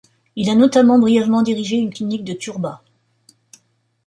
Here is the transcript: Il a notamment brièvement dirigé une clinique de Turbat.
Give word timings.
Il 0.35 0.49
a 0.49 0.55
notamment 0.55 0.97
brièvement 0.97 1.43
dirigé 1.43 1.77
une 1.77 1.93
clinique 1.93 2.23
de 2.23 2.33
Turbat. 2.33 2.81